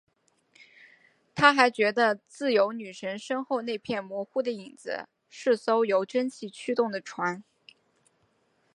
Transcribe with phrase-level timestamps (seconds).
[1.35, 7.43] 他还觉得自由女神身后那片模糊的影子是艘由蒸汽驱动的船。